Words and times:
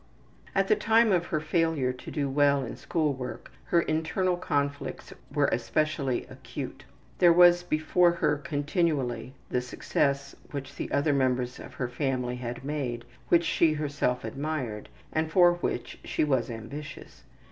At 0.55 0.67
the 0.67 0.75
time 0.75 1.11
of 1.11 1.27
her 1.27 1.39
failure 1.39 1.93
to 1.93 2.09
do 2.09 2.27
well 2.27 2.65
in 2.65 2.75
school 2.75 3.13
work 3.13 3.51
her 3.65 3.81
internal 3.83 4.35
conflicts 4.35 5.13
were 5.31 5.45
especially 5.51 6.25
acute. 6.25 6.85
There 7.19 7.31
was 7.31 7.61
before 7.61 8.13
her 8.13 8.37
continually 8.37 9.35
the 9.49 9.61
success 9.61 10.35
which 10.49 10.73
the 10.75 10.91
other 10.91 11.13
members 11.13 11.59
of 11.59 11.75
her 11.75 11.87
family 11.87 12.37
had 12.37 12.65
made, 12.65 13.05
which 13.29 13.45
she 13.45 13.73
herself 13.73 14.23
admired, 14.23 14.89
and 15.13 15.29
for 15.29 15.53
which 15.53 15.99
she 16.03 16.23
was 16.23 16.49
ambitious. 16.49 17.21